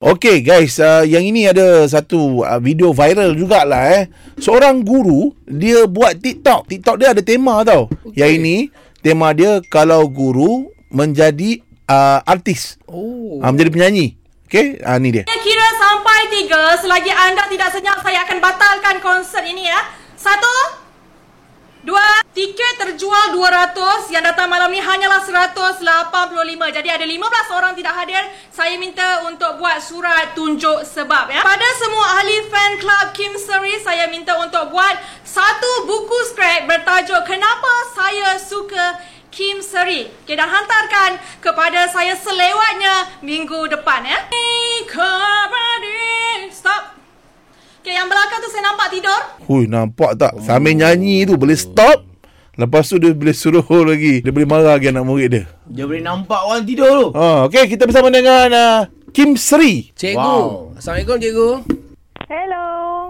Okey 0.00 0.40
guys, 0.40 0.80
uh, 0.80 1.04
yang 1.04 1.20
ini 1.20 1.44
ada 1.44 1.84
satu 1.84 2.40
uh, 2.40 2.56
video 2.56 2.88
viral 2.88 3.36
jugalah 3.36 4.00
eh. 4.00 4.08
Seorang 4.40 4.80
guru 4.80 5.36
dia 5.44 5.84
buat 5.84 6.16
TikTok. 6.16 6.72
TikTok 6.72 6.96
dia 6.96 7.12
ada 7.12 7.20
tema 7.20 7.60
tau. 7.68 7.84
Okay. 8.08 8.24
Yang 8.24 8.32
ini 8.40 8.56
tema 9.04 9.36
dia 9.36 9.60
kalau 9.68 10.08
guru 10.08 10.72
menjadi 10.88 11.60
uh, 11.84 12.24
artis. 12.24 12.80
Oh. 12.88 13.44
Uh, 13.44 13.52
menjadi 13.52 13.76
penyanyi. 13.76 14.16
Okey, 14.48 14.80
uh, 14.80 14.96
ni 14.96 15.20
dia. 15.20 15.28
Kira 15.28 15.68
sampai 15.76 16.32
tiga, 16.32 16.80
selagi 16.80 17.12
anda 17.12 17.44
tidak 17.52 17.68
senyap, 17.68 18.00
saya 18.00 18.24
akan 18.24 18.40
batalkan 18.40 19.04
konsert 19.04 19.44
ini 19.44 19.68
ya. 19.68 19.84
Satu, 20.16 20.79
dua, 21.80 22.20
tiket 22.36 22.74
terjual 22.76 23.32
200, 23.32 24.12
yang 24.12 24.20
datang 24.20 24.52
malam 24.52 24.68
ni 24.68 24.80
hanyalah 24.80 25.24
185. 25.24 25.80
Jadi 26.76 26.88
ada 26.92 27.06
15 27.08 27.56
orang 27.56 27.72
tidak 27.72 27.94
hadir. 27.96 28.22
Saya 28.52 28.76
minta 28.76 29.24
untuk 29.24 29.56
buat 29.56 29.80
surat 29.80 30.36
tunjuk 30.36 30.84
sebab 30.84 31.32
ya. 31.32 31.40
Pada 31.40 31.68
semua 31.80 32.20
ahli 32.20 32.36
fan 32.52 32.72
club 32.76 33.06
Kim 33.16 33.32
Seri, 33.40 33.80
saya 33.80 34.06
minta 34.12 34.36
untuk 34.36 34.68
buat 34.68 34.94
satu 35.24 35.88
buku 35.88 36.18
skrip 36.28 36.68
bertajuk 36.68 37.24
Kenapa 37.24 37.72
Saya 37.96 38.36
Suka 38.36 39.00
Kim 39.32 39.64
Seri. 39.64 40.10
Okay, 40.26 40.36
dan 40.36 40.50
hantarkan 40.50 41.16
kepada 41.40 41.88
saya 41.88 42.12
selewatnya 42.18 43.24
minggu 43.24 43.70
depan 43.72 44.04
ya. 44.04 44.20
Stop. 46.50 47.00
Okay, 47.80 47.96
yang 47.96 48.12
belakang 48.12 48.19
saya 48.50 48.62
nampak 48.66 48.88
tidur. 48.90 49.20
Hui, 49.46 49.64
nampak 49.70 50.10
tak? 50.18 50.32
Sambil 50.42 50.74
nyanyi 50.74 51.24
tu 51.24 51.38
boleh 51.38 51.54
stop. 51.54 52.02
Lepas 52.58 52.90
tu 52.92 53.00
dia 53.00 53.14
boleh 53.14 53.32
suruh 53.32 53.64
lagi. 53.86 54.20
Dia 54.20 54.34
boleh 54.34 54.44
marah 54.44 54.76
lagi 54.76 54.90
anak 54.90 55.06
murid 55.06 55.28
dia. 55.32 55.44
Dia 55.70 55.86
boleh 55.86 56.02
nampak 56.04 56.42
orang 56.44 56.66
tidur 56.66 56.90
tu. 56.90 57.06
Ha, 57.16 57.46
okey, 57.48 57.72
kita 57.72 57.88
bersama 57.88 58.12
dengan 58.12 58.52
uh, 58.52 58.78
Kim 59.14 59.38
Seri. 59.38 59.94
Cikgu. 59.96 60.20
Wow. 60.20 60.76
Assalamualaikum 60.76 61.16
cikgu. 61.22 61.50
Hello, 62.30 62.66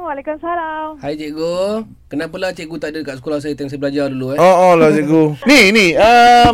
Waalaikumsalam. 0.07 1.03
Hai 1.03 1.19
cikgu. 1.19 1.85
Kenapalah 2.07 2.55
cikgu 2.55 2.77
tak 2.79 2.95
ada 2.95 2.99
dekat 3.03 3.17
sekolah 3.21 3.39
saya 3.43 3.53
tengah 3.59 3.69
saya 3.75 3.81
belajar 3.83 4.07
dulu 4.09 4.33
eh? 4.33 4.39
Oh, 4.39 4.55
oh 4.71 4.73
lah 4.79 4.95
cikgu. 4.95 5.23
ni, 5.45 5.61
ni. 5.75 5.87
Uh, 5.99 6.51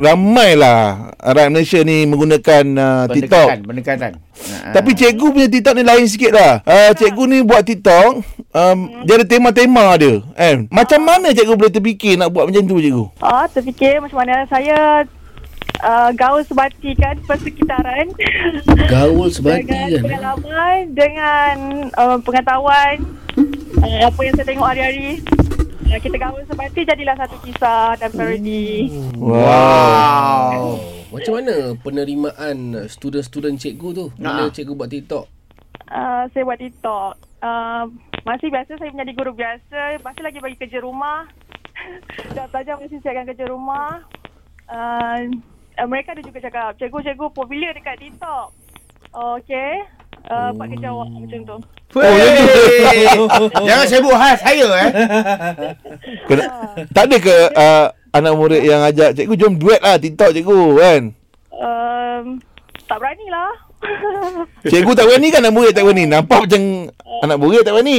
ramailah 0.00 1.12
rakyat 1.20 1.50
Malaysia 1.52 1.80
ni 1.84 2.08
menggunakan 2.08 2.64
uh, 2.72 3.04
TikTok. 3.12 3.48
Pendekatan, 3.52 3.58
pendekatan. 3.68 4.12
Ha, 4.40 4.72
Tapi 4.72 4.90
cikgu 4.96 5.26
punya 5.28 5.48
TikTok 5.52 5.74
ni 5.76 5.84
lain 5.84 6.08
sikit 6.08 6.32
lah. 6.32 6.64
Uh, 6.64 6.90
cikgu 6.96 7.22
ni 7.28 7.38
buat 7.44 7.60
TikTok, 7.60 8.24
um, 8.56 8.78
dia 9.04 9.20
ada 9.20 9.26
tema-tema 9.28 9.92
dia. 10.00 10.24
Kan? 10.32 10.72
Macam 10.72 11.00
mana 11.04 11.36
cikgu 11.36 11.52
boleh 11.52 11.72
terfikir 11.72 12.16
nak 12.16 12.32
buat 12.32 12.48
macam 12.48 12.64
tu 12.64 12.80
cikgu? 12.80 13.04
Oh, 13.20 13.44
terfikir 13.52 14.00
macam 14.00 14.24
mana 14.24 14.48
saya 14.48 15.04
uh, 15.84 16.10
gaul 16.16 16.40
sebati 16.48 16.96
kan 16.96 17.20
persekitaran. 17.28 18.08
Gaul 18.88 19.28
sebati 19.36 19.68
dengan 19.68 19.88
kan. 19.92 20.02
pengalaman, 20.02 20.78
dengan 20.96 21.56
uh, 21.92 22.16
pengetahuan, 22.24 22.96
uh, 23.84 23.98
apa 24.08 24.20
yang 24.24 24.34
saya 24.40 24.46
tengok 24.48 24.68
hari-hari. 24.72 25.20
Kita 25.90 26.16
gaul 26.16 26.46
sebati 26.46 26.80
jadilah 26.86 27.18
satu 27.18 27.36
kisah 27.42 27.98
dan 27.98 28.10
parodi. 28.14 28.86
Wow. 29.18 30.78
Macam 31.10 31.32
mana 31.42 31.74
penerimaan 31.82 32.86
student-student 32.86 33.58
cikgu 33.58 33.88
tu 33.90 34.06
bila 34.14 34.46
Ha. 34.46 34.54
cikgu 34.54 34.72
buat 34.78 34.86
TikTok? 34.86 35.24
Uh, 35.90 36.22
saya 36.30 36.46
buat 36.46 36.62
TikTok. 36.62 37.12
Uh, 37.42 37.84
masih 38.22 38.48
biasa 38.48 38.78
saya 38.78 38.94
menjadi 38.94 39.12
guru 39.18 39.32
biasa. 39.34 39.98
Masih 40.00 40.22
lagi 40.22 40.38
bagi 40.38 40.56
kerja 40.56 40.78
rumah. 40.78 41.26
Dah 42.38 42.46
belajar 42.48 42.78
masih 42.78 43.02
siapkan 43.02 43.26
kerja 43.26 43.50
rumah. 43.50 44.06
Uh, 44.70 45.26
uh, 45.74 45.86
mereka 45.90 46.14
ada 46.14 46.22
juga 46.22 46.38
cakap, 46.38 46.78
cikgu-cikgu 46.78 47.26
popular 47.34 47.74
dekat 47.74 47.98
TikTok. 47.98 48.46
Oh, 49.10 49.36
okay. 49.42 49.82
Uh, 50.30 50.54
buat 50.54 50.70
kerja 50.70 50.88
awak 50.94 51.08
macam 51.10 51.40
tu. 51.42 51.56
Oh, 51.98 53.66
Jangan 53.66 53.86
sebut 53.90 54.14
hal 54.14 54.34
saya 54.38 54.66
eh. 54.78 54.88
Kena, 56.30 56.44
tak 56.94 57.10
ada 57.10 57.16
ke 57.18 57.34
uh, 57.50 57.90
anak 58.14 58.34
murid 58.38 58.62
yang 58.62 58.78
ajak 58.86 59.18
cikgu 59.18 59.34
jom 59.34 59.58
duet 59.58 59.82
lah 59.82 59.98
TikTok 59.98 60.30
cikgu 60.30 60.78
kan? 60.78 61.02
Um, 61.50 62.38
tak 62.86 63.02
berani 63.02 63.26
lah. 63.26 63.50
Cikgu 64.70 64.92
tak 64.94 65.10
berani 65.10 65.34
kan 65.34 65.42
anak 65.42 65.54
murid 65.56 65.74
tak 65.74 65.82
berani? 65.82 66.04
Nampak 66.06 66.46
macam 66.46 66.62
anak 67.26 67.38
murid 67.42 67.66
tak 67.66 67.74
berani? 67.74 67.98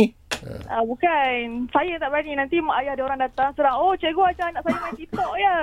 uh, 0.72 0.84
bukan. 0.88 1.68
Saya 1.76 2.00
tak 2.00 2.10
berani. 2.16 2.32
Nanti 2.40 2.64
mak 2.64 2.80
ayah 2.80 2.96
dia 2.96 3.04
orang 3.04 3.20
datang 3.20 3.52
serang. 3.60 3.76
Oh, 3.76 3.92
cikgu 4.00 4.24
ajar 4.32 4.56
anak 4.56 4.64
saya 4.64 4.78
main 4.80 4.96
TikTok 4.96 5.32
ya. 5.36 5.56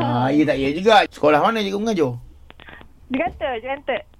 ah, 0.00 0.28
ya 0.32 0.42
tak 0.48 0.56
ya 0.56 0.68
juga. 0.72 1.04
Sekolah 1.12 1.44
mana 1.44 1.60
cikgu 1.60 1.80
mengajar? 1.84 2.16
Dia 3.12 3.28
kata, 3.28 3.48
dia 3.60 3.70
kata. 3.76 4.13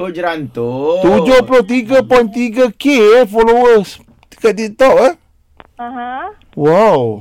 Oh, 0.00 0.08
Jeranto. 0.08 1.04
73.3k 1.04 2.84
eh 3.20 3.24
followers 3.28 4.00
dekat 4.32 4.56
TikTok 4.56 4.96
eh. 4.96 5.14
Aha. 5.76 6.32
Wow. 6.56 7.20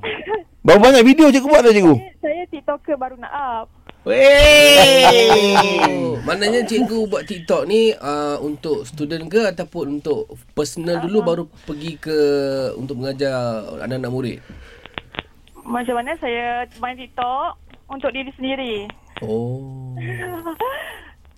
Berapa 0.64 0.80
banyak 0.80 1.04
video 1.04 1.28
cikgu 1.28 1.52
buat 1.52 1.60
dah 1.60 1.76
cikgu? 1.76 1.92
Saya, 1.92 2.16
saya 2.24 2.42
TikToker 2.48 2.96
baru 2.96 3.20
nak 3.20 3.28
up. 3.28 3.66
Wey. 4.08 5.04
Oh, 5.84 6.16
maknanya 6.28 6.64
cikgu 6.64 7.12
buat 7.12 7.28
TikTok 7.28 7.68
ni 7.68 7.92
uh, 7.92 8.40
untuk 8.40 8.88
student 8.88 9.28
ke 9.28 9.44
ataupun 9.44 10.00
untuk 10.00 10.24
personal 10.56 11.04
dulu 11.04 11.20
baru 11.20 11.44
pergi 11.68 12.00
ke 12.00 12.18
untuk 12.80 13.04
mengajar 13.04 13.68
anak-anak 13.84 14.08
murid? 14.08 14.38
Macam 15.60 16.00
mana 16.00 16.16
saya 16.16 16.64
main 16.80 16.96
TikTok 16.96 17.60
untuk 17.92 18.08
diri 18.16 18.32
sendiri. 18.32 18.88
Oh. 19.20 19.92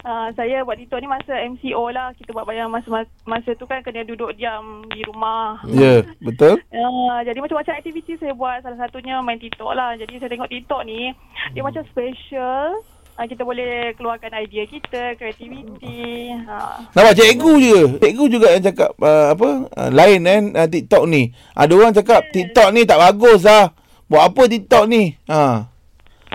Uh, 0.06 0.30
saya 0.38 0.62
buat 0.62 0.78
TikTok 0.78 1.02
ni 1.02 1.10
masa 1.10 1.34
MCO 1.50 1.90
lah. 1.90 2.14
Kita 2.14 2.30
buat 2.30 2.46
bayang 2.46 2.70
masa, 2.70 3.02
masa 3.26 3.50
tu 3.58 3.66
kan 3.66 3.82
kena 3.82 4.06
duduk 4.06 4.38
diam 4.38 4.86
di 4.86 5.02
rumah. 5.02 5.58
Ya, 5.66 5.82
yeah, 5.82 5.98
betul. 6.22 6.62
Uh, 6.70 7.18
jadi 7.26 7.42
macam-macam 7.42 7.74
aktiviti 7.74 8.14
saya 8.14 8.30
buat. 8.30 8.62
Salah 8.62 8.78
satunya 8.86 9.18
main 9.18 9.42
TikTok 9.42 9.74
lah. 9.74 9.98
Jadi 9.98 10.22
saya 10.22 10.30
tengok 10.30 10.46
TikTok 10.46 10.86
ni, 10.86 11.10
dia 11.50 11.62
macam 11.66 11.82
special. 11.90 12.86
Uh, 13.18 13.26
kita 13.26 13.42
boleh 13.42 13.98
keluarkan 13.98 14.30
idea 14.38 14.62
kita, 14.70 15.18
kreativiti. 15.18 16.30
Uh. 16.38 16.86
Nampak 16.94 17.18
cikgu 17.18 17.52
je. 17.58 17.78
Cikgu 17.98 18.24
juga 18.30 18.54
yang 18.54 18.62
cakap 18.62 18.94
uh, 19.02 19.34
apa? 19.34 19.48
Uh, 19.74 19.90
lain 19.90 20.22
kan 20.22 20.42
uh, 20.54 20.68
TikTok 20.70 21.04
ni. 21.10 21.34
Ada 21.58 21.72
orang 21.74 21.98
cakap 21.98 22.30
TikTok 22.30 22.70
ni 22.70 22.86
tak 22.86 23.02
bagus 23.02 23.42
lah. 23.42 23.74
Buat 24.06 24.22
apa 24.30 24.42
TikTok 24.46 24.86
ni? 24.86 25.18
Ha. 25.26 25.66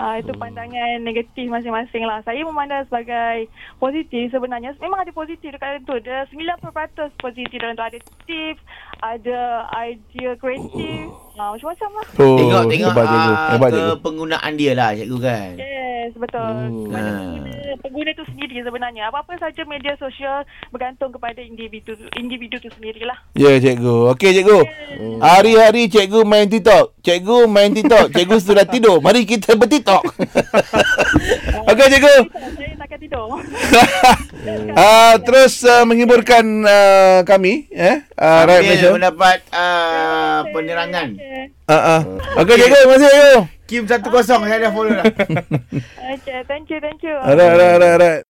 Uh, 0.02 0.18
itu 0.18 0.34
pandangan 0.34 0.66
negatif 0.98 1.46
masing-masing 1.46 2.02
lah. 2.02 2.18
Saya 2.20 2.42
memandang 2.42 2.82
sebagai 2.84 3.46
positif 3.78 4.28
sebenarnya. 4.28 4.74
Memang 4.76 4.98
ada 4.98 5.14
positif 5.14 5.46
dekat 5.48 5.78
dalam 5.78 5.86
tu. 5.86 5.94
Ada 5.94 6.26
90% 6.26 6.58
positif 7.16 7.54
dalam 7.54 7.72
tu. 7.72 7.84
Ada 7.84 7.98
tips, 8.26 8.62
ada 8.98 9.40
idea 9.78 10.34
kreatif. 10.34 11.06
Uh, 11.32 11.54
macam-macam 11.54 11.90
lah. 11.94 12.06
Oh, 12.18 12.34
Tengok 12.34 12.62
tengok 12.66 12.90
hebat 12.90 13.06
cikgu. 13.06 13.32
ah, 13.32 13.48
Hebat 13.48 13.70
ke 13.70 13.84
penggunaan 14.02 14.52
dia 14.54 14.72
lah 14.74 14.90
cikgu 14.92 15.18
kan. 15.18 15.52
Yes, 15.54 16.12
betul. 16.18 16.50
Hmm. 16.50 16.90
Pada 16.90 16.98
Ah. 16.98 17.51
Pengguna, 17.92 18.16
tu 18.16 18.24
sendiri 18.24 18.64
sebenarnya. 18.64 19.12
Apa-apa 19.12 19.36
saja 19.36 19.68
media 19.68 19.92
sosial 20.00 20.48
bergantung 20.72 21.12
kepada 21.12 21.44
individu 21.44 21.92
individu 22.16 22.56
tu 22.56 22.72
sendirilah. 22.72 23.20
Ya, 23.36 23.60
cikgu. 23.60 24.16
Okey, 24.16 24.40
cikgu. 24.40 24.64
Hari-hari 25.20 25.92
cikgu 25.92 26.24
main 26.24 26.48
TikTok. 26.48 26.96
Cikgu 27.04 27.44
main 27.52 27.76
TikTok. 27.76 28.08
Cikgu 28.16 28.36
sudah 28.40 28.64
tidur. 28.64 29.04
Mari 29.04 29.28
kita 29.28 29.52
berTikTok. 29.60 30.00
Okey, 31.70 31.86
cikgu. 31.92 32.16
Saya 32.32 32.74
takkan 32.80 32.96
tidur. 32.96 33.28
Uh, 33.28 35.14
terus 35.28 35.60
uh, 35.68 35.84
menghiburkan 35.84 36.64
uh, 36.64 37.20
kami. 37.28 37.68
Eh? 37.68 38.00
Uh, 38.16 38.42
rakyat 38.48 38.62
Malaysia. 38.64 38.88
Sambil 38.88 38.96
mendapat 39.04 39.38
ah, 39.52 40.48
penerangan. 40.48 41.08
Uh, 41.68 41.74
uh. 41.76 42.00
Okey, 42.40 42.56
cikgu. 42.56 42.72
Terima 42.80 42.96
kasih, 42.96 43.10
cikgu. 43.12 43.61
Kim 43.72 43.88
10 43.88 44.04
saya 44.04 44.68
dah 44.68 44.68
follow 44.68 44.92
dah. 44.92 45.08
Okay, 46.12 46.44
thank 46.44 46.68
you, 46.68 46.76
thank 46.76 47.00
you. 47.00 47.16
Alright, 47.16 47.56
alright, 47.56 47.72
alright, 47.80 47.92
alright. 47.96 48.20